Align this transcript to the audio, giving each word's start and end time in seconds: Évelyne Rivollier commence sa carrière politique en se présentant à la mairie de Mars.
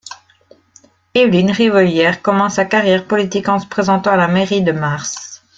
Évelyne 1.13 1.51
Rivollier 1.51 2.13
commence 2.23 2.55
sa 2.55 2.65
carrière 2.65 3.05
politique 3.05 3.49
en 3.49 3.59
se 3.59 3.67
présentant 3.67 4.09
à 4.09 4.17
la 4.17 4.27
mairie 4.27 4.63
de 4.63 4.71
Mars. 4.71 5.43